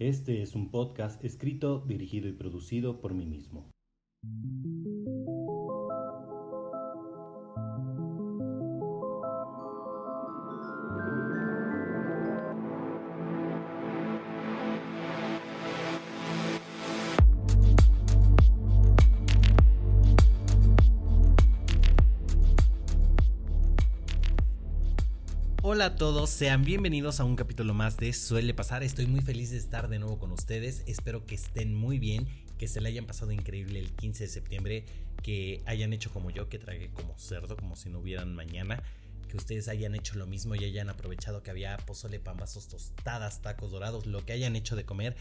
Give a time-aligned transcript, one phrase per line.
[0.00, 3.70] Este es un podcast escrito, dirigido y producido por mí mismo.
[25.80, 28.82] Hola a todos, sean bienvenidos a un capítulo más de Suele Pasar.
[28.82, 30.82] Estoy muy feliz de estar de nuevo con ustedes.
[30.86, 32.28] Espero que estén muy bien,
[32.58, 34.84] que se le hayan pasado increíble el 15 de septiembre,
[35.22, 38.82] que hayan hecho como yo, que tragué como cerdo, como si no hubieran mañana.
[39.26, 43.70] Que ustedes hayan hecho lo mismo y hayan aprovechado que había pozole, pambazos, tostadas, tacos
[43.70, 45.16] dorados, lo que hayan hecho de comer,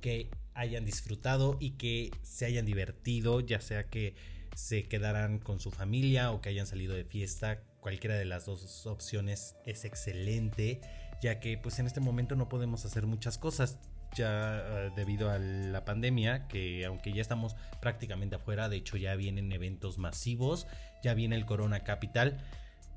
[0.00, 4.14] que hayan disfrutado y que se hayan divertido, ya sea que
[4.54, 8.86] se quedaran con su familia o que hayan salido de fiesta cualquiera de las dos
[8.86, 10.80] opciones es excelente,
[11.20, 13.78] ya que pues en este momento no podemos hacer muchas cosas
[14.16, 19.14] ya eh, debido a la pandemia, que aunque ya estamos prácticamente afuera, de hecho ya
[19.16, 20.66] vienen eventos masivos,
[21.02, 22.38] ya viene el Corona Capital,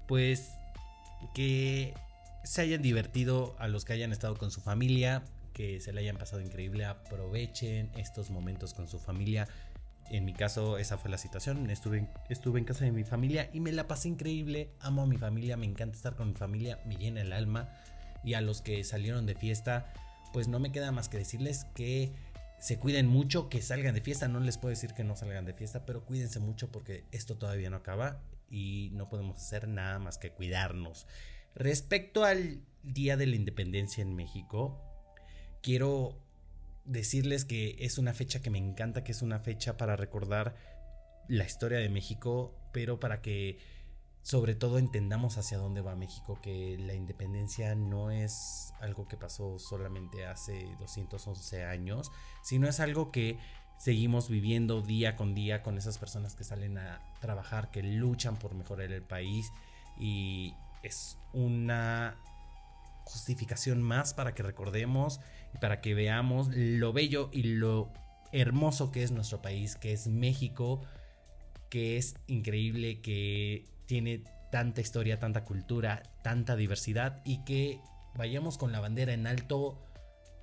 [0.08, 0.53] pues
[1.35, 1.93] que
[2.45, 5.21] se hayan divertido a los que hayan estado con su familia,
[5.52, 9.49] que se le hayan pasado increíble, aprovechen estos momentos con su familia,
[10.09, 11.69] en mi caso esa fue la situación.
[11.69, 14.72] Estuve estuve en casa de mi familia y me la pasé increíble.
[14.80, 17.69] Amo a mi familia, me encanta estar con mi familia, me llena el alma.
[18.23, 19.94] Y a los que salieron de fiesta,
[20.33, 22.14] pues no me queda más que decirles que
[22.59, 24.27] se cuiden mucho, que salgan de fiesta.
[24.27, 27.69] No les puedo decir que no salgan de fiesta, pero cuídense mucho porque esto todavía
[27.69, 31.08] no acaba y no podemos hacer nada más que cuidarnos.
[31.55, 34.80] Respecto al Día de la Independencia en México,
[35.61, 36.21] quiero
[36.88, 40.55] decirles que es una fecha que me encanta, que es una fecha para recordar
[41.27, 43.59] la historia de México, pero para que
[44.23, 49.58] sobre todo entendamos hacia dónde va México, que la independencia no es algo que pasó
[49.59, 52.11] solamente hace 211 años,
[52.43, 53.38] sino es algo que
[53.77, 58.53] seguimos viviendo día con día con esas personas que salen a trabajar, que luchan por
[58.53, 59.52] mejorar el país
[59.98, 62.17] y es una
[63.07, 65.19] justificación más para que recordemos
[65.53, 67.91] y para que veamos lo bello y lo
[68.31, 70.81] hermoso que es nuestro país, que es México,
[71.69, 77.79] que es increíble, que tiene tanta historia, tanta cultura, tanta diversidad y que
[78.15, 79.81] vayamos con la bandera en alto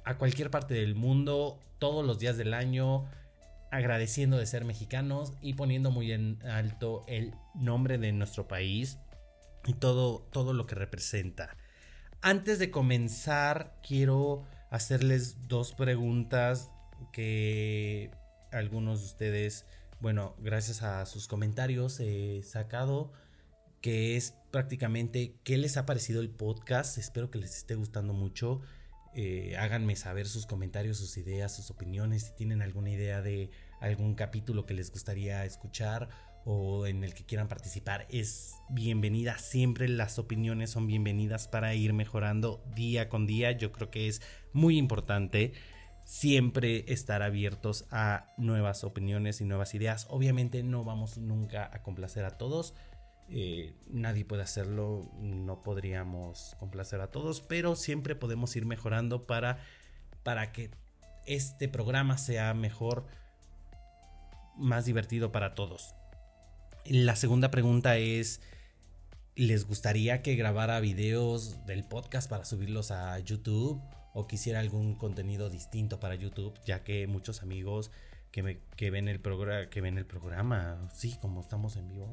[0.05, 3.05] a cualquier parte del mundo todos los días del año
[3.71, 8.99] agradeciendo de ser mexicanos y poniendo muy en alto el nombre de nuestro país
[9.67, 11.57] y todo, todo lo que representa.
[12.27, 16.71] Antes de comenzar, quiero hacerles dos preguntas
[17.13, 18.11] que
[18.51, 19.67] algunos de ustedes,
[20.01, 23.13] bueno, gracias a sus comentarios he sacado,
[23.83, 26.97] que es prácticamente qué les ha parecido el podcast.
[26.97, 28.63] Espero que les esté gustando mucho.
[29.15, 34.15] Eh, háganme saber sus comentarios, sus ideas, sus opiniones, si tienen alguna idea de algún
[34.15, 36.09] capítulo que les gustaría escuchar
[36.45, 39.39] o en el que quieran participar es bienvenida.
[39.39, 43.53] Siempre las opiniones son bienvenidas para ir mejorando día con día.
[43.53, 44.21] Yo creo que es
[44.53, 45.55] muy importante
[46.05, 50.07] siempre estar abiertos a nuevas opiniones y nuevas ideas.
[50.11, 52.75] Obviamente no vamos nunca a complacer a todos.
[53.31, 59.61] Eh, nadie puede hacerlo, no podríamos complacer a todos, pero siempre podemos ir mejorando para,
[60.23, 60.71] para que
[61.27, 63.07] este programa sea mejor,
[64.59, 65.95] más divertido para todos.
[66.87, 68.43] La segunda pregunta es,
[69.37, 73.81] ¿les gustaría que grabara videos del podcast para subirlos a YouTube?
[74.13, 76.59] ¿O quisiera algún contenido distinto para YouTube?
[76.67, 77.91] Ya que muchos amigos
[78.31, 78.59] que, me,
[78.91, 82.13] ven, el programa, sí, como estamos en vivo,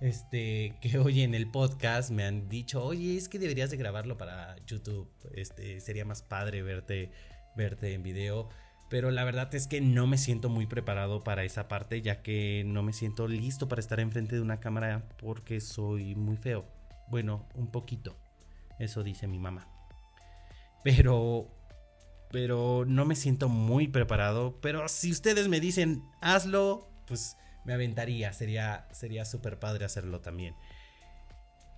[0.00, 4.54] este, que oyen el podcast me han dicho, oye, es que deberías de grabarlo para
[4.66, 5.10] YouTube.
[5.34, 7.10] Este, sería más padre verte,
[7.56, 8.50] verte en video.
[8.92, 12.62] Pero la verdad es que no me siento muy preparado para esa parte, ya que
[12.66, 16.66] no me siento listo para estar enfrente de una cámara porque soy muy feo.
[17.08, 18.18] Bueno, un poquito.
[18.78, 19.66] Eso dice mi mamá.
[20.84, 21.48] Pero
[22.30, 24.60] pero no me siento muy preparado.
[24.60, 28.34] Pero si ustedes me dicen hazlo, pues me aventaría.
[28.34, 30.54] Sería sería súper padre hacerlo también.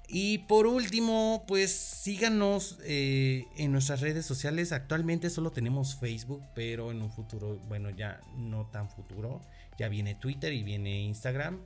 [0.07, 4.73] Y por último, pues síganos eh, en nuestras redes sociales.
[4.73, 9.41] Actualmente solo tenemos Facebook, pero en un futuro, bueno, ya no tan futuro,
[9.79, 11.61] ya viene Twitter y viene Instagram.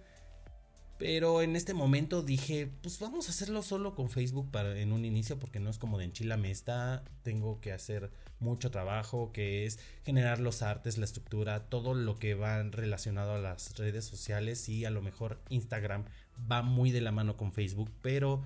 [0.98, 5.04] Pero en este momento dije, pues vamos a hacerlo solo con Facebook para, en un
[5.04, 7.04] inicio porque no es como de enchilame está.
[7.22, 8.10] Tengo que hacer
[8.40, 13.38] mucho trabajo que es generar los artes, la estructura, todo lo que va relacionado a
[13.38, 16.04] las redes sociales y a lo mejor Instagram
[16.50, 18.42] va muy de la mano con Facebook, pero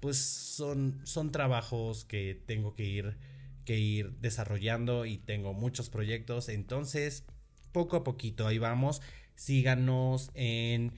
[0.00, 3.16] pues son, son trabajos que tengo que ir
[3.64, 6.48] que ir desarrollando y tengo muchos proyectos.
[6.48, 7.24] Entonces,
[7.72, 9.02] poco a poquito ahí vamos.
[9.34, 10.92] Síganos en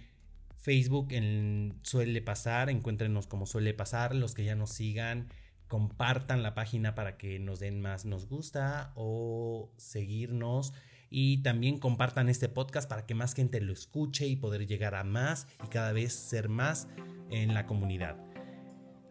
[0.62, 4.14] Facebook, en Suele Pasar, encuéntrenos como Suele Pasar.
[4.14, 5.28] Los que ya nos sigan,
[5.66, 10.72] compartan la página para que nos den más nos gusta o seguirnos.
[11.10, 15.02] Y también compartan este podcast para que más gente lo escuche y poder llegar a
[15.02, 16.86] más y cada vez ser más
[17.30, 18.16] en la comunidad.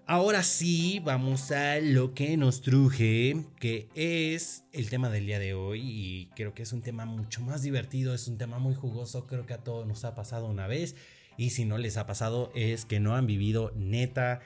[0.08, 5.54] Ahora sí, vamos a lo que nos truje, que es el tema del día de
[5.54, 9.28] hoy y creo que es un tema mucho más divertido, es un tema muy jugoso,
[9.28, 10.96] creo que a todos nos ha pasado una vez
[11.38, 14.42] y si no les ha pasado es que no han vivido neta.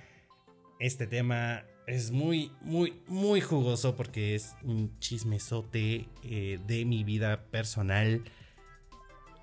[0.80, 7.46] Este tema es muy, muy, muy jugoso porque es un chismesote eh, de mi vida
[7.46, 8.24] personal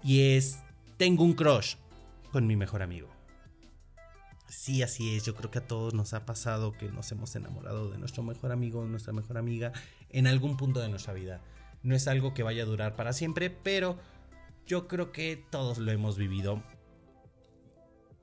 [0.03, 0.59] y es,
[0.97, 1.77] tengo un crush
[2.33, 3.09] con mi mejor amigo.
[4.49, 5.25] Sí, así es.
[5.25, 8.53] Yo creo que a todos nos ha pasado que nos hemos enamorado de nuestro mejor
[8.53, 9.73] amigo, nuestra mejor amiga,
[10.11, 11.41] en algún punto de nuestra vida.
[11.83, 13.99] No es algo que vaya a durar para siempre, pero
[14.67, 16.63] yo creo que todos lo hemos vivido.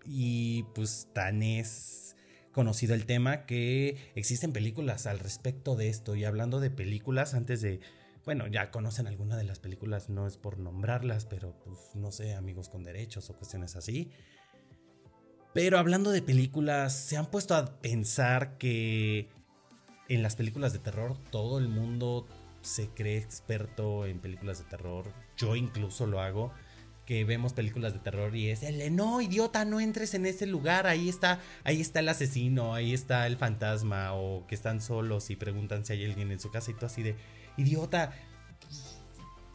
[0.06, 2.16] Y pues tan es
[2.52, 6.16] conocido el tema que existen películas al respecto de esto.
[6.16, 7.80] Y hablando de películas, antes de...
[8.26, 12.36] Bueno, ya conocen alguna de las películas, no es por nombrarlas, pero pues no sé,
[12.36, 14.12] amigos con derechos o cuestiones así.
[15.54, 19.30] Pero hablando de películas, ¿se han puesto a pensar que
[20.08, 22.28] en las películas de terror todo el mundo
[22.62, 25.12] se cree experto en películas de terror?
[25.38, 26.52] Yo incluso lo hago.
[27.10, 30.86] Que vemos películas de terror y es el no, idiota, no entres en ese lugar,
[30.86, 35.36] ahí está, ahí está el asesino, ahí está el fantasma, o que están solos y
[35.36, 37.16] preguntan si hay alguien en su casa y tú así de,
[37.58, 38.14] idiota,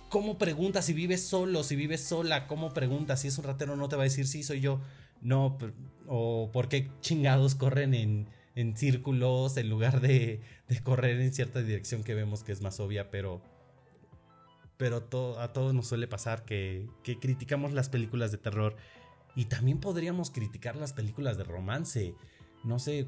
[0.09, 2.49] ¿cómo preguntas si vives solo, si vives sola?
[2.49, 3.21] ¿Cómo preguntas?
[3.21, 4.81] Si es un ratero no te va a decir sí, soy yo
[5.21, 5.57] no,
[6.07, 10.41] o por qué chingados corren en, círculos en lugar de,
[10.83, 13.43] correr en cierta dirección que vemos que es más obvia, pero,
[14.85, 18.77] pero a todos nos suele pasar que, criticamos las películas de terror
[19.35, 22.15] y también podríamos criticar las películas de romance.
[22.65, 23.07] No sé,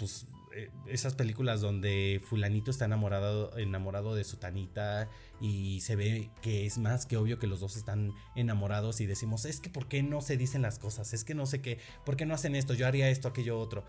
[0.00, 5.08] pues eh, esas películas donde fulanito está enamorado, enamorado de su tanita
[5.40, 9.44] y se ve que es más que obvio que los dos están enamorados y decimos,
[9.44, 11.12] es que ¿por qué no se dicen las cosas?
[11.12, 12.74] Es que no sé qué, ¿por qué no hacen esto?
[12.74, 13.84] Yo haría esto, aquello, otro.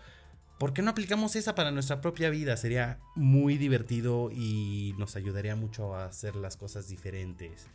[0.58, 2.56] ¿Por qué no aplicamos esa para nuestra propia vida?
[2.56, 7.66] Sería muy divertido y nos ayudaría mucho a hacer las cosas diferentes.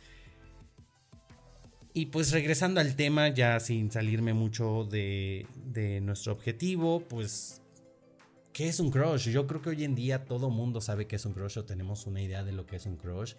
[1.92, 5.46] Y pues regresando al tema, ya sin salirme mucho de,
[6.02, 7.56] nuestro objetivo, pues
[8.52, 9.28] ¿Qué es un crush?
[9.30, 12.06] Yo creo que hoy en día todo mundo sabe que es un crush o tenemos
[12.06, 13.34] una idea de lo que es un crush.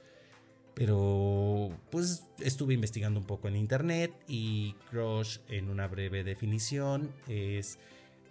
[0.74, 7.78] Pero pues estuve investigando un poco en internet y crush en una breve definición es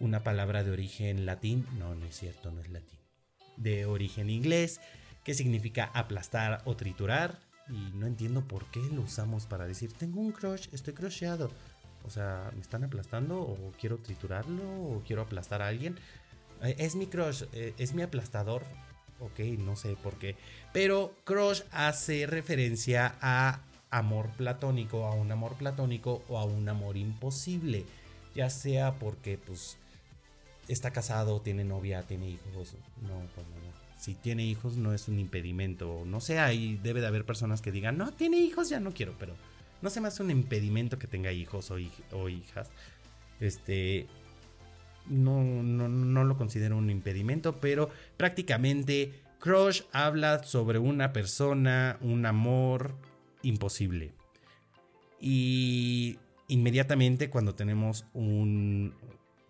[0.00, 2.98] una palabra de origen latín, no, no es cierto, no es latín,
[3.56, 4.80] de origen inglés
[5.24, 7.38] que significa aplastar o triturar
[7.68, 11.50] y no entiendo por qué lo usamos para decir tengo un crush, estoy crusheado.
[12.04, 15.96] O sea, ¿me están aplastando o quiero triturarlo o quiero aplastar a alguien?
[16.62, 18.62] Eh, es mi crush, eh, es mi aplastador.
[19.20, 20.36] Ok, no sé por qué.
[20.72, 23.60] Pero crush hace referencia a
[23.90, 27.84] amor platónico, a un amor platónico o a un amor imposible.
[28.34, 29.76] Ya sea porque pues
[30.72, 32.76] está casado, tiene novia, tiene hijos.
[33.02, 33.70] No, pues no, no.
[33.98, 36.04] Si tiene hijos no es un impedimento.
[36.06, 39.14] No sé, ahí debe de haber personas que digan, no, tiene hijos, ya no quiero,
[39.18, 39.34] pero
[39.82, 41.76] no se me hace un impedimento que tenga hijos o,
[42.12, 42.70] o hijas.
[43.40, 44.06] Este,
[45.06, 52.94] no, no, lo considero un impedimento, pero prácticamente Crush habla sobre una persona, un amor
[53.42, 54.12] imposible.
[55.20, 56.18] Y
[56.48, 58.94] inmediatamente cuando tenemos un,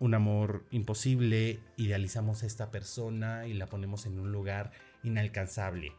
[0.01, 4.71] un amor imposible, idealizamos a esta persona y la ponemos en un lugar
[5.03, 5.93] inalcanzable.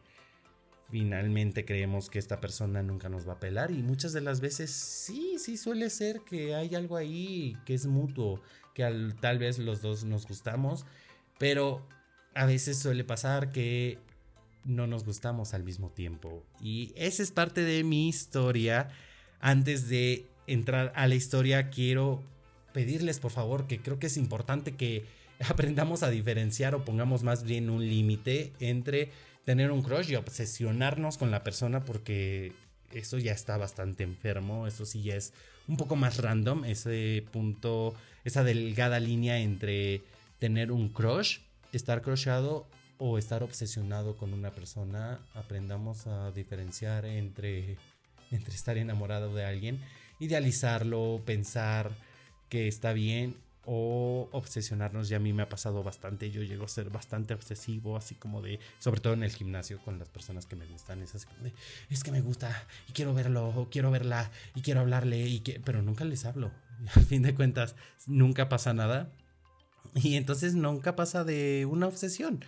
[0.91, 4.71] Finalmente creemos que esta persona nunca nos va a pelar y muchas de las veces
[4.71, 8.41] sí, sí suele ser que hay algo ahí que es mutuo
[8.73, 8.83] que
[9.21, 10.85] tal vez los dos nos gustamos,
[11.37, 11.87] pero
[12.35, 13.99] a veces suele pasar que
[14.65, 16.43] no nos gustamos al mismo tiempo.
[16.59, 18.89] Y esa es parte de mi historia.
[19.39, 22.21] Antes de entrar a la historia, quiero
[22.73, 25.05] pedirles por favor que creo que es importante que
[25.49, 29.11] aprendamos a diferenciar o pongamos más bien un límite entre
[29.45, 32.53] tener un crush y obsesionarnos con la persona porque
[32.91, 35.33] eso ya está bastante enfermo, eso sí ya es
[35.67, 40.01] un poco más random, ese punto, esa delgada línea entre
[40.39, 41.39] tener un crush,
[41.71, 45.19] estar crushado o estar obsesionado con una persona.
[45.33, 47.77] Aprendamos a diferenciar entre,
[48.31, 49.79] entre estar enamorado de alguien,
[50.19, 51.91] idealizarlo, pensar
[52.53, 55.09] que está bien o obsesionarnos.
[55.09, 56.29] Ya a mí me ha pasado bastante.
[56.29, 59.97] Yo llego a ser bastante obsesivo, así como de, sobre todo en el gimnasio con
[59.97, 61.01] las personas que me gustan.
[61.01, 61.53] Es así como de,
[61.89, 65.59] es que me gusta y quiero verlo, o quiero verla y quiero hablarle, y que,
[65.61, 66.51] pero nunca les hablo.
[66.79, 69.11] Y al fin de cuentas, nunca pasa nada.
[69.95, 72.45] Y entonces nunca pasa de una obsesión.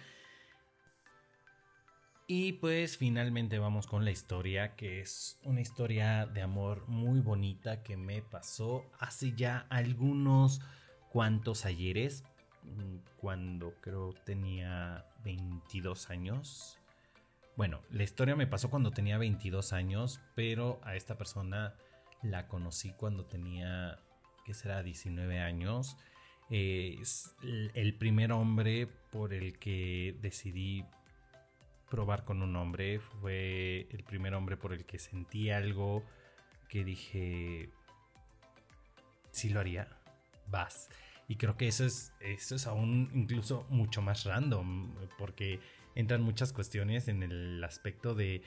[2.28, 7.84] Y pues finalmente vamos con la historia, que es una historia de amor muy bonita
[7.84, 10.60] que me pasó hace ya algunos
[11.10, 12.24] cuantos ayeres,
[12.64, 16.80] mm, cuando creo tenía 22 años.
[17.58, 21.76] Bueno, la historia me pasó cuando tenía 22 años, pero a esta persona
[22.24, 24.00] la conocí cuando tenía,
[24.46, 24.82] ¿qué será?
[24.82, 25.96] 19 años.
[26.50, 30.86] es el primer hombre por el que decidí
[31.90, 33.00] probar con un hombre.
[33.00, 36.04] Fue el primer hombre por el que sentí algo
[36.70, 37.70] que dije,
[39.32, 39.88] si lo haría,
[40.48, 40.90] vas.
[41.28, 45.60] Y creo que eso es, eso es aún incluso mucho más random, porque
[45.96, 48.44] entran muchas cuestiones en el aspecto de,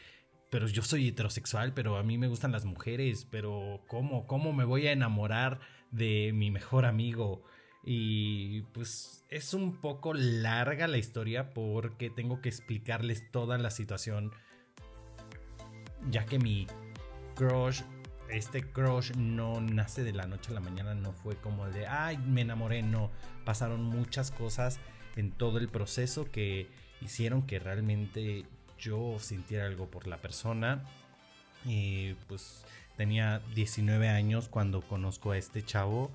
[0.50, 4.26] pero yo soy heterosexual, pero a mí me gustan las mujeres, pero ¿cómo?
[4.26, 7.42] ¿Cómo me voy a enamorar de mi mejor amigo?
[7.90, 14.30] Y pues es un poco larga la historia porque tengo que explicarles toda la situación.
[16.10, 16.66] Ya que mi
[17.34, 17.80] crush,
[18.28, 22.18] este crush no nace de la noche a la mañana, no fue como de, ay,
[22.18, 23.10] me enamoré, no.
[23.46, 24.80] Pasaron muchas cosas
[25.16, 26.68] en todo el proceso que
[27.00, 28.44] hicieron que realmente
[28.78, 30.84] yo sintiera algo por la persona.
[31.64, 32.66] Y pues
[32.98, 36.12] tenía 19 años cuando conozco a este chavo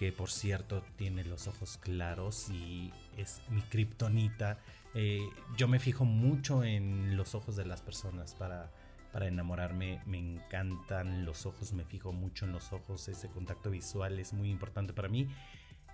[0.00, 4.58] que por cierto tiene los ojos claros y es mi kriptonita.
[4.94, 5.28] Eh,
[5.58, 8.70] yo me fijo mucho en los ojos de las personas para,
[9.12, 10.00] para enamorarme.
[10.06, 13.08] Me encantan los ojos, me fijo mucho en los ojos.
[13.08, 15.28] Ese contacto visual es muy importante para mí.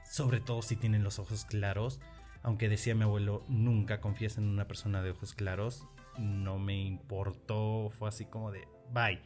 [0.08, 1.98] Sobre todo si tienen los ojos claros.
[2.44, 5.84] Aunque decía mi abuelo, nunca confías en una persona de ojos claros.
[6.16, 9.20] No me importó, fue así como de, bye.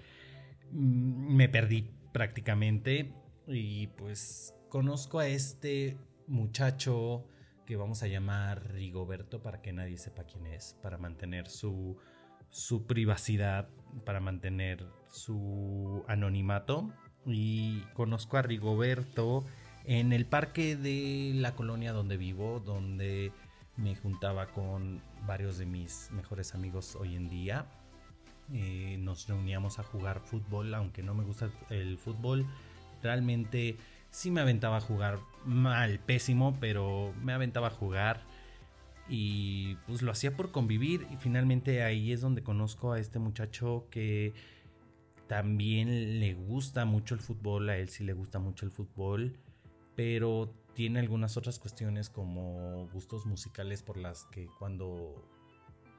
[0.72, 3.12] Mm, me perdí prácticamente
[3.46, 7.26] y pues conozco a este muchacho
[7.66, 11.98] que vamos a llamar Rigoberto para que nadie sepa quién es, para mantener su,
[12.48, 13.68] su privacidad,
[14.06, 16.90] para mantener su anonimato.
[17.26, 19.44] Y conozco a Rigoberto
[19.84, 23.32] en el parque de la colonia donde vivo, donde
[23.76, 27.66] me juntaba con varios de mis mejores amigos hoy en día.
[28.52, 32.46] Eh, nos reuníamos a jugar fútbol, aunque no me gusta el fútbol.
[33.02, 33.76] Realmente
[34.10, 38.22] sí me aventaba a jugar mal, pésimo, pero me aventaba a jugar
[39.08, 43.86] y pues lo hacía por convivir y finalmente ahí es donde conozco a este muchacho
[43.90, 44.32] que
[45.26, 49.36] también le gusta mucho el fútbol, a él sí le gusta mucho el fútbol,
[49.94, 55.24] pero tiene algunas otras cuestiones como gustos musicales por las que cuando,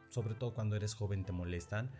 [0.09, 1.91] sobre todo cuando eres joven te molestan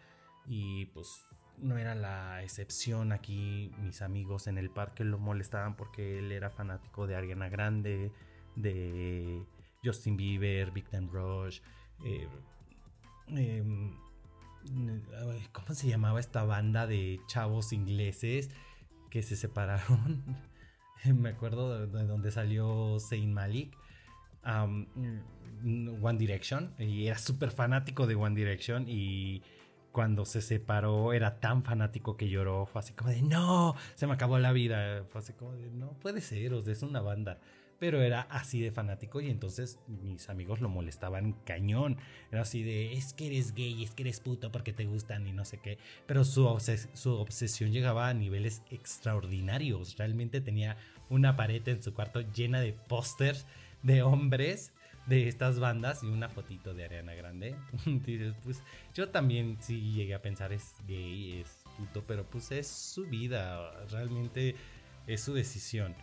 [0.47, 1.25] y pues
[1.61, 3.71] no era la excepción aquí.
[3.79, 8.11] Mis amigos en el parque lo molestaban porque él era fanático de Ariana Grande,
[8.55, 9.43] de
[9.83, 11.61] Justin Bieber, Big Time Rush.
[12.03, 12.27] Eh,
[13.27, 13.95] em,
[15.51, 18.49] ¿Cómo se llamaba esta banda de chavos ingleses
[19.09, 20.23] que se separaron?
[21.15, 23.77] Me acuerdo de, donde salió Zayn Malik.
[24.43, 29.43] One Direction y era súper fanático de One Direction y
[29.91, 32.65] cuando se separó era tan fanático que lloró.
[32.65, 35.03] Fue así como de, no, se me acabó la vida.
[35.09, 37.39] Fue así como de, no puede ser, o sea, es una banda.
[37.79, 41.97] Pero era así de fanático y entonces mis amigos lo molestaban cañón.
[42.31, 45.33] Era así de, es que eres gay, es que eres puto porque te gustan y
[45.33, 45.79] no sé qué.
[46.05, 46.47] Pero su,
[46.93, 49.97] su obsesión llegaba a niveles extraordinarios.
[49.97, 50.77] Realmente tenía
[51.09, 53.47] una pared en su cuarto llena de pósters
[53.81, 54.71] de hombres
[55.11, 57.55] de estas bandas y una fotito de Ariana Grande.
[58.43, 58.63] Pues
[58.95, 63.71] yo también sí llegué a pensar es gay, es puto, pero pues es su vida,
[63.89, 64.55] realmente
[65.07, 65.93] es su decisión.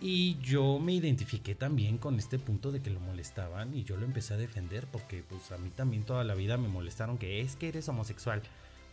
[0.00, 4.04] Y yo me identifiqué también con este punto de que lo molestaban y yo lo
[4.04, 7.56] empecé a defender porque pues a mí también toda la vida me molestaron que es
[7.56, 8.40] que eres homosexual.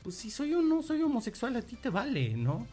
[0.01, 2.65] Pues si soy o no soy homosexual, a ti te vale, ¿no?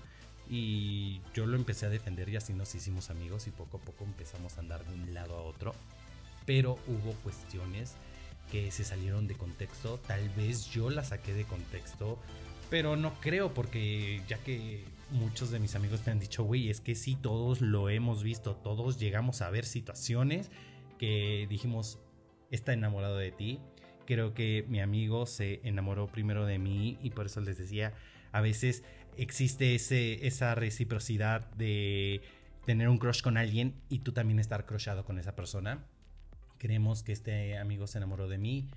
[0.49, 4.05] Y yo lo empecé a defender y así nos hicimos amigos y poco a poco
[4.05, 5.75] empezamos a andar de un lado a otro.
[6.49, 7.95] Pero hubo cuestiones
[8.51, 10.01] que se salieron de contexto.
[10.07, 12.19] Tal vez yo las saqué de contexto.
[12.71, 16.81] Pero no creo porque ya que muchos de mis amigos me han dicho, güey, es
[16.81, 18.57] que sí, todos lo hemos visto.
[18.57, 20.51] Todos llegamos a ver situaciones
[20.99, 21.99] que dijimos,
[22.51, 23.61] está enamorado de ti.
[24.07, 27.93] Creo que mi amigo se enamoró primero de mí y por eso les decía,
[28.33, 28.85] a veces
[29.19, 32.23] existe ese, esa reciprocidad de
[32.65, 35.85] tener un crush con alguien y tú también estar crushado con esa persona.
[36.59, 38.69] Creemos que este amigo se enamoró de mí.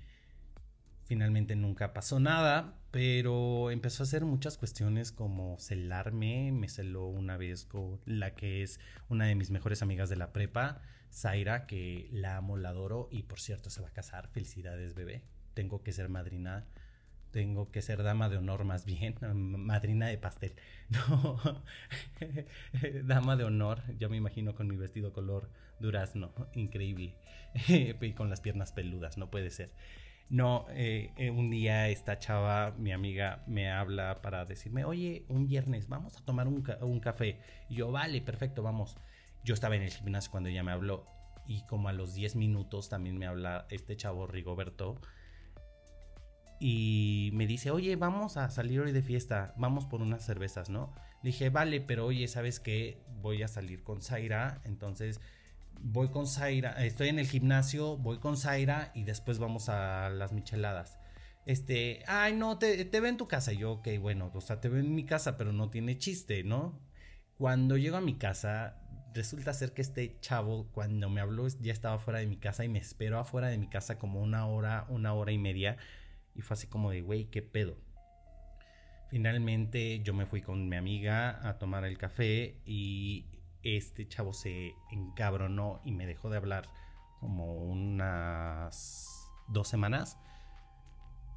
[1.04, 6.52] Finalmente nunca pasó nada, pero empezó a hacer muchas cuestiones como celarme.
[6.52, 10.32] Me celó una vez con la que es una de mis mejores amigas de la
[10.32, 10.80] prepa,
[11.12, 14.28] Zaira, que la amo, la adoro y por cierto se va a casar.
[14.28, 15.22] Felicidades, bebé.
[15.54, 16.64] Tengo que ser madrina
[17.32, 20.52] tengo que ser dama de honor más bien, madrina de pastel.
[20.90, 21.40] No,
[23.04, 25.48] dama de honor, ya me imagino con mi vestido color
[25.80, 27.16] durazno, increíble,
[27.66, 29.72] y con las piernas peludas, no puede ser.
[30.28, 35.46] No, eh, eh, un día esta chava, mi amiga, me habla para decirme, oye, un
[35.46, 37.40] viernes, vamos a tomar un, un café.
[37.68, 38.96] Y yo, vale, perfecto, vamos.
[39.44, 41.06] Yo estaba en el gimnasio cuando ella me habló
[41.46, 45.00] y como a los 10 minutos también me habla este chavo Rigoberto
[46.64, 50.94] y me dice, oye, vamos a salir hoy de fiesta, vamos por unas cervezas, ¿no?
[51.24, 53.02] Le dije, vale, pero oye, ¿sabes qué?
[53.20, 55.20] Voy a salir con Zaira, entonces
[55.80, 60.32] voy con Zaira, estoy en el gimnasio, voy con Zaira y después vamos a las
[60.32, 61.00] micheladas.
[61.46, 63.52] Este, ay, no, te, te veo en tu casa.
[63.52, 66.44] Y yo, ok, bueno, o sea, te veo en mi casa, pero no tiene chiste,
[66.44, 66.78] ¿no?
[67.38, 68.76] Cuando llego a mi casa,
[69.12, 72.68] resulta ser que este chavo, cuando me habló, ya estaba fuera de mi casa y
[72.68, 75.76] me esperó afuera de mi casa como una hora, una hora y media
[76.34, 77.76] y fue así como de, güey, ¿qué pedo?
[79.08, 83.26] Finalmente yo me fui con mi amiga a tomar el café y
[83.62, 86.66] este chavo se encabronó y me dejó de hablar
[87.20, 90.18] como unas dos semanas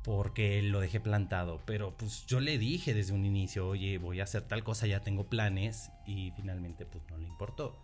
[0.04, 1.62] porque lo dejé plantado.
[1.66, 5.02] Pero pues yo le dije desde un inicio, oye, voy a hacer tal cosa, ya
[5.02, 7.78] tengo planes y finalmente pues no le importó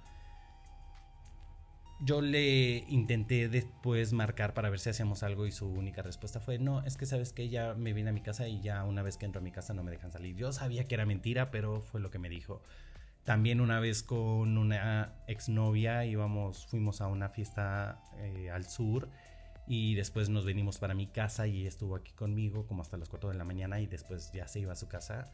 [2.04, 6.58] yo le intenté después marcar para ver si hacíamos algo y su única respuesta fue,
[6.58, 9.18] no, es que sabes que ya me vine a mi casa y ya una vez
[9.18, 10.36] que entro a mi casa no me dejan salir.
[10.36, 12.64] Yo sabía que era mentira, pero fue lo que me dijo.
[13.24, 19.08] También una vez con una exnovia íbamos, fuimos a una fiesta eh, al sur
[19.68, 23.30] y después nos venimos para mi casa y estuvo aquí conmigo como hasta las 4
[23.30, 25.32] de la mañana y después ya se iba a su casa.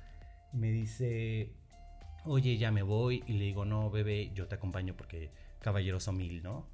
[0.52, 1.54] Me dice,
[2.26, 6.44] oye, ya me voy y le digo, no, bebé, yo te acompaño porque caballeroso mil,
[6.44, 6.68] ¿no?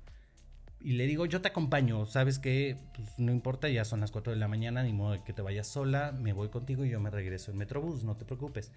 [0.79, 2.77] Y le digo, yo te acompaño, ¿sabes qué?
[2.93, 5.41] Pues no importa, ya son las 4 de la mañana, ni modo de que te
[5.41, 8.73] vayas sola, me voy contigo y yo me regreso en Metrobús, no te preocupes.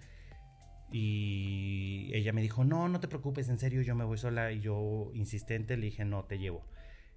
[0.89, 4.51] Y ella me dijo, no, no te preocupes, en serio, yo me voy sola.
[4.51, 6.63] Y yo, insistente, le dije, no, te llevo.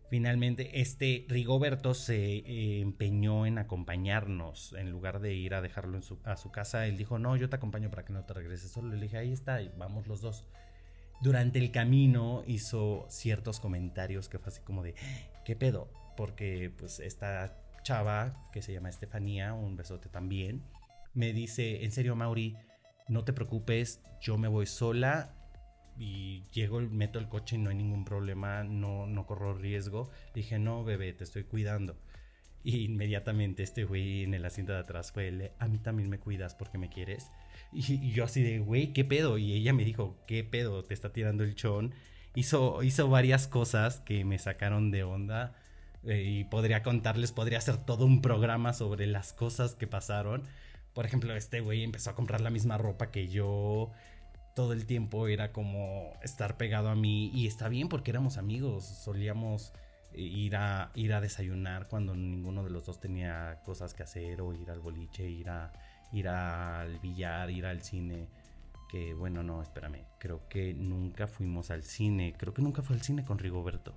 [0.08, 4.72] Finalmente, este Rigoberto se eh, empeñó en acompañarnos.
[4.72, 7.90] En lugar de ir a dejarlo a su casa, él dijo, no, yo te acompaño
[7.90, 8.88] para que no te regreses solo.
[8.88, 10.48] Le dije, ahí está, vamos los dos
[11.20, 14.94] durante el camino hizo ciertos comentarios que fue así como de,
[15.44, 15.90] ¿qué pedo?
[16.16, 20.62] Porque pues esta chava que se llama Estefanía, un besote también,
[21.14, 22.56] me dice, en serio Mauri,
[23.08, 25.34] no te preocupes, yo me voy sola
[25.98, 30.10] y llego, meto el coche y no hay ningún problema, no, no corro riesgo.
[30.34, 31.96] dije, no, bebé, te estoy cuidando.
[32.62, 36.54] Y inmediatamente este güey en el asiento de atrás fue a mí también me cuidas
[36.54, 37.30] porque me quieres.
[37.72, 39.38] Y, yo así de, güey, ¿qué pedo?
[39.38, 40.84] Y ella me dijo, ¿qué pedo?
[40.84, 41.94] Te está tirando el chon.
[42.34, 45.54] Hizo, hizo varias cosas que me sacaron de onda.
[46.04, 50.44] Eh, y podría contarles, podría hacer todo un programa sobre las cosas que pasaron.
[50.94, 53.90] Por ejemplo, este güey empezó a comprar la misma ropa que yo.
[54.56, 57.30] Todo el tiempo era como estar pegado a mí.
[57.34, 58.84] Y está bien porque éramos amigos.
[58.84, 59.72] Solíamos
[60.12, 64.40] eh, ir a, ir a desayunar cuando ninguno de los dos tenía cosas que hacer.
[64.40, 65.72] O ir al boliche, ir a
[66.12, 68.28] ir al billar, ir al cine.
[68.88, 70.04] Que bueno, no, espérame.
[70.18, 72.34] Creo que nunca fuimos al cine.
[72.36, 73.94] Creo que nunca fue al cine con Rigoberto.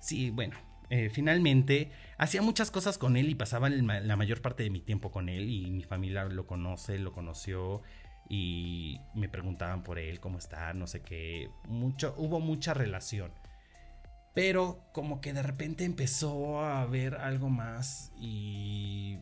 [0.00, 0.56] Sí, bueno.
[0.90, 5.12] Eh, finalmente hacía muchas cosas con él y pasaba la mayor parte de mi tiempo
[5.12, 7.82] con él y mi familia lo conoce, lo conoció
[8.28, 11.48] y me preguntaban por él, cómo está, no sé qué.
[11.68, 13.32] Mucho, hubo mucha relación.
[14.34, 19.18] Pero como que de repente empezó a haber algo más y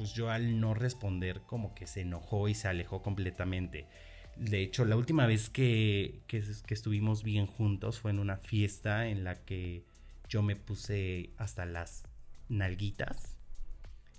[0.00, 3.86] pues yo al no responder como que se enojó y se alejó completamente.
[4.34, 9.24] De hecho, la última vez que, que, estuvimos bien juntos fue en una fiesta en
[9.24, 9.84] la que
[10.26, 12.04] yo me puse hasta las
[12.48, 13.36] nalguitas.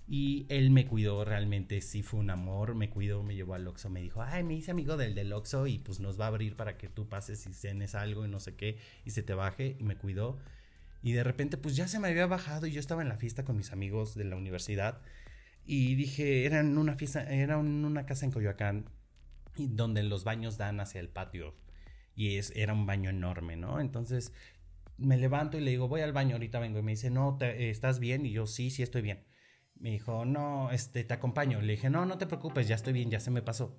[0.06, 3.90] Y él me cuidó realmente, sí fue un amor, me cuidó, me llevó al Oxxo,
[3.90, 6.54] me dijo, ay, me hice amigo del del Oxxo y pues nos va a abrir
[6.54, 9.76] para que tú pases y cenes algo y no sé qué, y se te baje,
[9.80, 10.38] y me cuidó.
[11.02, 13.44] Y de repente pues ya se me había bajado y yo estaba en la fiesta
[13.44, 15.02] con mis amigos de la universidad
[15.64, 18.86] y dije, era en una fiesta, era una casa en Coyoacán,
[19.56, 21.54] donde los baños dan hacia el patio.
[22.14, 23.80] Y es, era un baño enorme, ¿no?
[23.80, 24.32] Entonces
[24.98, 26.78] me levanto y le digo, voy al baño, ahorita vengo.
[26.78, 28.26] Y me dice, no, ¿estás bien?
[28.26, 29.24] Y yo, sí, sí estoy bien.
[29.78, 31.60] Me dijo, no, este, te acompaño.
[31.60, 33.76] Le dije, no, no te preocupes, ya estoy bien, ya se me pasó.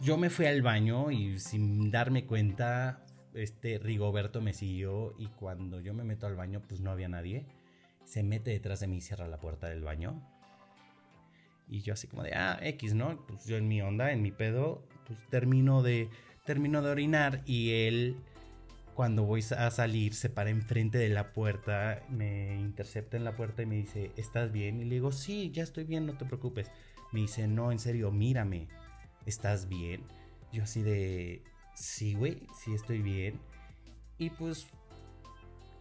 [0.00, 5.80] yo me fui al baño y sin darme cuenta, este Rigoberto me siguió y cuando
[5.80, 7.46] yo me meto al baño, pues no había nadie.
[8.04, 10.20] Se mete detrás de mí y cierra la puerta del baño.
[11.68, 13.24] Y yo así como de, ah, X, ¿no?
[13.26, 16.08] Pues yo en mi onda, en mi pedo, pues termino de,
[16.44, 18.16] termino de orinar y él,
[18.94, 23.62] cuando voy a salir, se para enfrente de la puerta, me intercepta en la puerta
[23.62, 24.80] y me dice, ¿estás bien?
[24.80, 26.68] Y le digo, sí, ya estoy bien, no te preocupes.
[27.12, 28.66] Me dice, no, en serio, mírame,
[29.24, 30.02] ¿estás bien?
[30.52, 33.40] Yo así de, sí, güey, sí estoy bien.
[34.18, 34.66] Y pues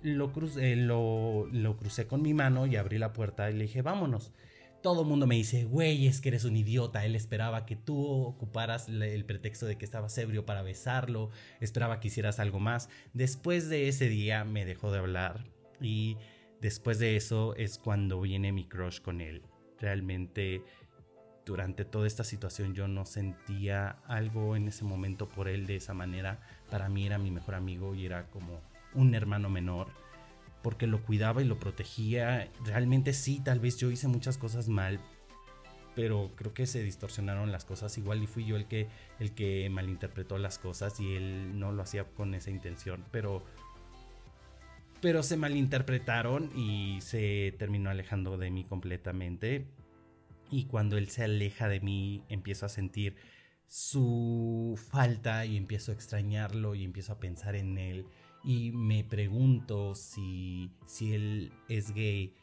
[0.01, 3.81] lo crucé, lo, lo crucé con mi mano y abrí la puerta y le dije,
[3.81, 4.31] vámonos.
[4.81, 7.05] Todo el mundo me dice, güey, es que eres un idiota.
[7.05, 12.07] Él esperaba que tú ocuparas el pretexto de que estabas ebrio para besarlo, esperaba que
[12.07, 12.89] hicieras algo más.
[13.13, 15.43] Después de ese día me dejó de hablar
[15.81, 16.17] y
[16.61, 19.41] después de eso es cuando viene mi crush con él.
[19.79, 20.63] Realmente
[21.45, 25.93] durante toda esta situación yo no sentía algo en ese momento por él de esa
[25.93, 26.39] manera.
[26.69, 28.61] Para mí era mi mejor amigo y era como
[28.93, 29.87] un hermano menor
[30.61, 32.49] porque lo cuidaba y lo protegía.
[32.65, 34.99] Realmente sí, tal vez yo hice muchas cosas mal,
[35.95, 37.97] pero creo que se distorsionaron las cosas.
[37.97, 38.87] Igual y fui yo el que,
[39.19, 43.43] el que malinterpretó las cosas y él no lo hacía con esa intención, pero...
[45.01, 49.65] Pero se malinterpretaron y se terminó alejando de mí completamente.
[50.51, 53.15] Y cuando él se aleja de mí, empiezo a sentir
[53.65, 58.07] su falta y empiezo a extrañarlo y empiezo a pensar en él
[58.49, 62.33] y me pregunto si, si él es gay,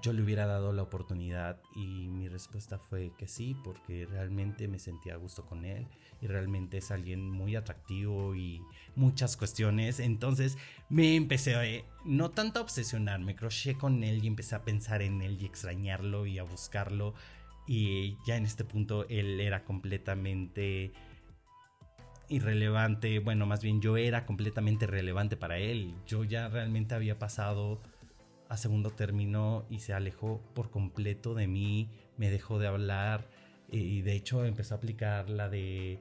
[0.00, 4.78] yo le hubiera dado la oportunidad y mi respuesta fue que sí, porque realmente me
[4.78, 5.86] sentía a gusto con él
[6.22, 8.62] y realmente es alguien muy atractivo y
[8.96, 10.00] muchas cuestiones.
[10.00, 10.56] Entonces
[10.88, 14.64] me empecé a, eh, no tanto a obsesionar, me croché con él y empecé a
[14.64, 17.12] pensar en él y extrañarlo y a buscarlo.
[17.66, 20.94] Y ya en este punto él era completamente
[22.32, 25.94] irrelevante, bueno, más bien yo era completamente relevante para él.
[26.06, 27.80] Yo ya realmente había pasado
[28.48, 33.28] a segundo término y se alejó por completo de mí, me dejó de hablar
[33.70, 35.98] y de hecho empezó a aplicar la de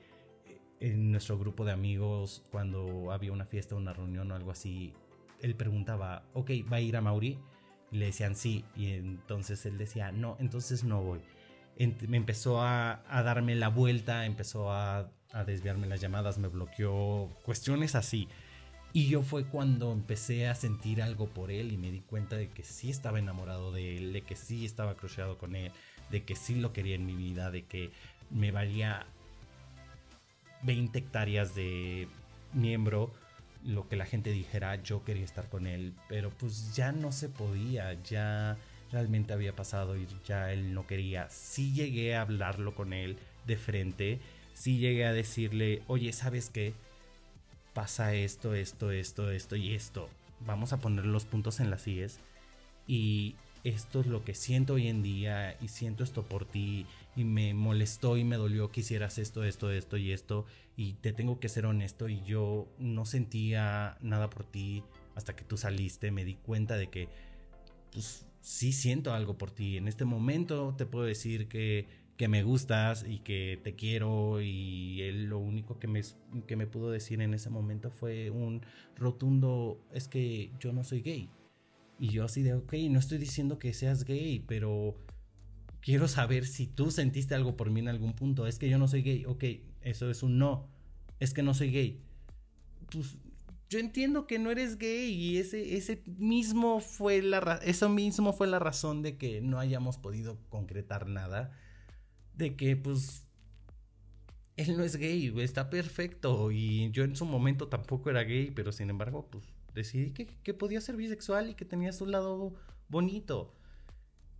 [0.82, 4.94] en nuestro grupo de amigos cuando había una fiesta, una reunión o algo así,
[5.40, 7.40] él preguntaba, ok, ¿va a ir a Mauri?
[7.92, 11.22] Y le decían sí, y entonces él decía, no, entonces no voy.
[12.08, 17.30] me empezó a, a darme la vuelta, empezó a a desviarme las llamadas, me bloqueó,
[17.44, 18.28] cuestiones así.
[18.94, 22.50] Y yo fue cuando empecé a sentir algo por él y me di cuenta de
[22.50, 25.72] que sí estaba enamorado de él, de que sí estaba cruceado con él,
[26.10, 27.92] de que sí lo quería en mi vida, de que
[28.30, 29.06] me valía
[30.64, 32.08] 20 hectáreas de
[32.54, 33.12] miembro
[33.64, 37.30] lo que la gente dijera, yo quería estar con él, pero pues ya no se
[37.30, 38.58] podía, ya
[38.92, 41.30] realmente había pasado y ya él no quería.
[41.30, 44.20] Sí llegué a hablarlo con él de frente
[44.54, 46.74] sí llegué a decirle, oye, ¿sabes qué?
[47.74, 50.10] Pasa esto, esto, esto, esto y esto.
[50.42, 52.20] Vamos a poner los puntos en las IES.
[52.88, 56.86] Y esto es lo que siento hoy en día y siento esto por ti
[57.16, 61.14] y me molestó y me dolió que hicieras esto, esto, esto y esto y te
[61.14, 64.84] tengo que ser honesto y yo no sentía nada por ti
[65.16, 67.08] hasta que tú saliste, me di cuenta de que
[67.92, 69.78] pues sí siento algo por ti.
[69.78, 71.88] En este momento te puedo decir que
[72.22, 76.04] que me gustas y que te quiero y él lo único que me,
[76.46, 78.62] que me pudo decir en ese momento fue un
[78.96, 81.32] rotundo es que yo no soy gay.
[81.98, 84.94] Y yo así de, ok, no estoy diciendo que seas gay, pero
[85.80, 88.46] quiero saber si tú sentiste algo por mí en algún punto.
[88.46, 89.44] Es que yo no soy gay, ok,
[89.82, 90.70] eso es un no.
[91.20, 92.04] Es que no soy gay.
[92.92, 93.18] Pues
[93.68, 98.46] yo entiendo que no eres gay y ese, ese mismo fue la eso mismo fue
[98.46, 101.58] la razón de que no hayamos podido concretar nada
[102.42, 103.28] de que pues
[104.58, 106.52] él no es gay, está perfecto.
[106.52, 110.82] Y yo en su momento tampoco era gay, pero sin embargo, pues decidí que, podía
[110.82, 112.54] ser bisexual y que tenía su lado
[112.90, 113.56] bonito.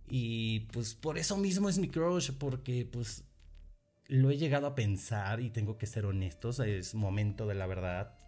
[0.08, 3.24] Y pues por eso mismo es mi crush, porque pues
[4.08, 8.18] lo he llegado a pensar y tengo que ser honestos, es momento de la verdad.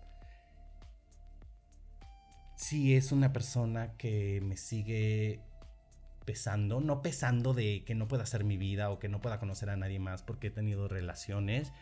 [2.57, 5.43] Si es una persona que me sigue
[6.25, 9.71] pesando, no pesando de que no pueda hacer mi vida o que no pueda conocer
[9.71, 11.73] a nadie más porque he tenido relaciones,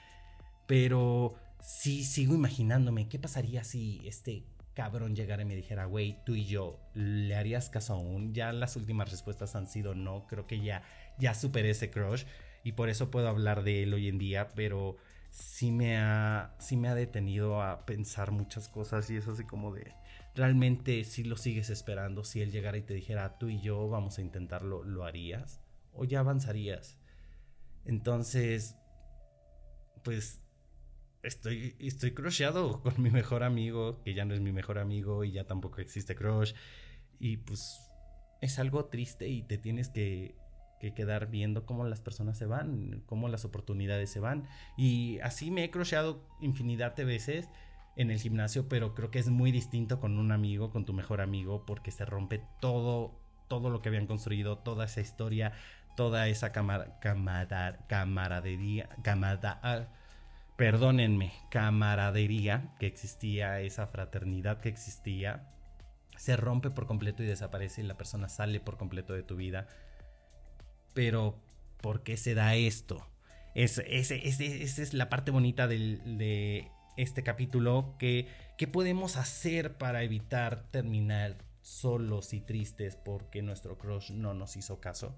[0.67, 6.35] pero sí sigo imaginándome qué pasaría si este cabrón llegara y me dijera, güey, tú
[6.35, 8.33] y yo, ¿le harías caso aún?
[8.33, 10.83] Ya las últimas respuestas han sido no, creo que ya,
[11.19, 12.25] ya superé ese crush
[12.65, 14.97] y por eso puedo hablar de él hoy en día, pero
[15.33, 19.73] sí me ha, sí me ha detenido a pensar muchas cosas y eso así como
[19.75, 19.95] de
[20.35, 24.19] realmente si lo sigues esperando, si él llegara y te dijera, tú y yo vamos
[24.19, 25.63] a intentarlo, ¿lo harías?
[25.93, 26.99] ¿O ya avanzarías?
[27.87, 28.77] Entonces,
[30.05, 30.43] pues
[31.23, 35.33] estoy, estoy crusheado con mi mejor amigo, que ya no es mi mejor amigo y
[35.33, 36.53] ya tampoco existe crush.
[37.19, 37.81] Y pues
[38.43, 40.37] es algo triste y te tienes que,
[40.83, 44.49] que quedar viendo cómo las personas se van, cómo las oportunidades se van.
[44.77, 47.49] Y así me he crusheado infinidad de veces
[47.95, 51.21] en el gimnasio, pero creo que es muy distinto con un amigo, con tu mejor
[51.21, 53.13] amigo, porque se rompe todo,
[53.49, 55.53] todo lo que habían construido, toda esa historia,
[55.97, 56.99] toda esa camar
[57.87, 59.87] camaradería, camada, ah,
[60.57, 65.49] perdónenme, camaradería que existía, esa fraternidad que existía,
[66.17, 69.69] se rompe por completo y desaparece y la persona sale por completo de tu vida.
[70.95, 71.39] Pero,
[71.81, 73.07] ¿por qué se da esto?
[73.55, 77.95] esa es la parte bonita de este capítulo.
[77.99, 78.27] Que,
[78.57, 84.81] ¿Qué podemos hacer para evitar terminar solos y tristes porque nuestro crush no nos hizo
[84.81, 85.17] caso?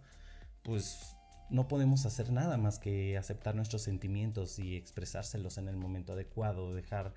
[0.63, 1.17] Pues
[1.51, 6.75] no podemos hacer nada más que aceptar nuestros sentimientos y expresárselos en el momento adecuado,
[6.75, 7.13] dejar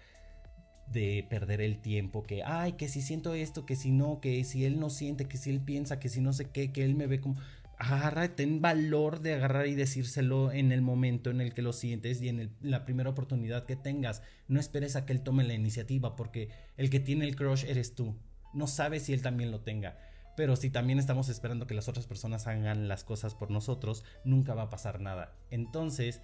[0.87, 4.65] de perder el tiempo, que, ay, que si siento esto, que si no, que si
[4.65, 7.07] él no siente, que si él piensa, que si no sé qué, que él me
[7.07, 7.35] ve como...
[7.77, 12.21] Agarra, ten valor de agarrar y decírselo en el momento en el que lo sientes
[12.21, 14.23] y en la primera oportunidad que tengas.
[14.47, 17.93] No esperes a que él tome la iniciativa porque el que tiene el crush eres
[17.93, 18.15] tú.
[18.53, 19.97] No sabes si él también lo tenga.
[20.35, 24.53] Pero si también estamos esperando que las otras personas hagan las cosas por nosotros, nunca
[24.53, 25.35] va a pasar nada.
[25.49, 26.21] Entonces,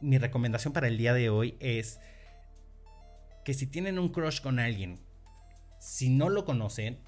[0.00, 2.00] mi recomendación para el día de hoy es
[3.44, 5.00] que si tienen un crush con alguien,
[5.80, 7.00] si no lo conocen,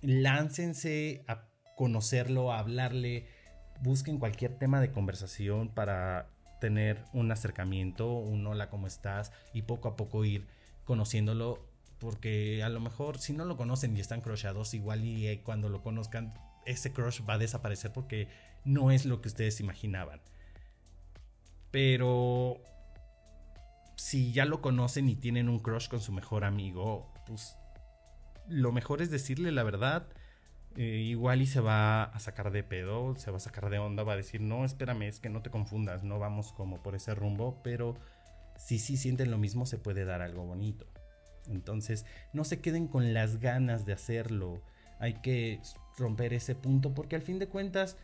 [0.00, 1.47] láncense a
[1.78, 3.28] conocerlo, hablarle,
[3.80, 6.28] busquen cualquier tema de conversación para
[6.60, 9.30] tener un acercamiento, un hola, ¿cómo estás?
[9.54, 10.48] Y poco a poco ir
[10.84, 11.64] conociéndolo
[12.00, 15.68] porque a lo mejor si no lo conocen y están crushados, igual y eh, cuando
[15.68, 16.34] lo conozcan,
[16.66, 18.26] ese crush va a desaparecer porque
[18.64, 20.20] no es lo que ustedes imaginaban.
[21.70, 22.60] Pero
[23.94, 27.56] si ya lo conocen y tienen un crush con su mejor amigo, pues
[28.48, 30.08] lo mejor es decirle la verdad.
[30.80, 34.04] Eh, igual y se va a sacar de pedo, se va a sacar de onda,
[34.04, 37.16] va a decir, no, espérame, es que no te confundas, no vamos como por ese
[37.16, 37.96] rumbo, pero
[38.56, 40.86] si sí sienten lo mismo, se puede dar algo bonito.
[41.48, 44.62] Entonces, no se queden con las ganas de hacerlo.
[45.00, 45.60] Hay que
[45.96, 47.96] romper ese punto porque al fin de cuentas,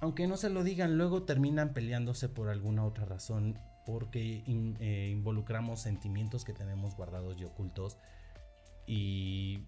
[0.00, 5.80] aunque no se lo digan, luego terminan peleándose por alguna otra razón porque eh, involucramos
[5.80, 7.96] sentimientos que tenemos guardados y ocultos
[8.86, 9.64] y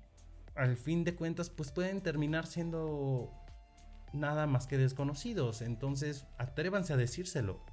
[0.61, 3.33] al fin de cuentas pues pueden terminar siendo
[4.13, 5.63] nada más que desconocidos.
[5.63, 7.65] Entonces, atrévanse a decírselo.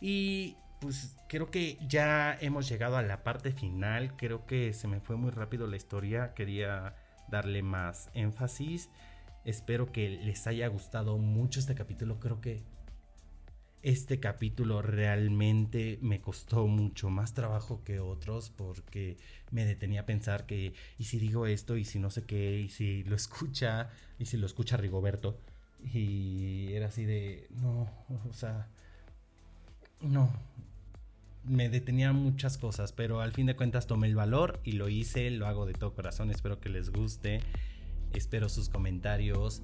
[0.00, 4.16] Y pues creo que ya hemos llegado a la parte final.
[4.16, 6.32] Creo que se me fue muy rápido la historia.
[6.32, 6.94] Quería
[7.28, 8.88] darle más énfasis.
[9.44, 12.18] Espero que les haya gustado mucho este capítulo.
[12.18, 12.62] Creo que
[13.82, 19.16] este capítulo realmente me costó mucho más trabajo que otros porque
[19.50, 22.68] me detenía a pensar que y si digo esto y si no sé qué y
[22.68, 25.38] si lo escucha y si lo escucha Rigoberto
[25.94, 27.88] y era así de no,
[28.28, 28.68] o sea,
[30.02, 30.30] no,
[31.44, 35.30] me detenía muchas cosas, pero al fin de cuentas tomé el valor y lo hice,
[35.30, 37.40] lo hago de todo corazón, espero que les guste,
[38.12, 39.62] espero sus comentarios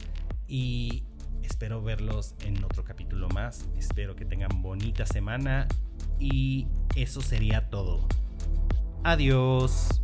[0.49, 1.03] y
[1.43, 5.69] espero verlos en otro capítulo más, espero que tengan bonita semana
[6.19, 8.07] y eso sería todo.
[9.05, 10.03] Adiós.